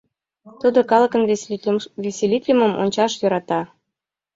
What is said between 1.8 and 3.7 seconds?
веселитлымым ончаш йӧрата.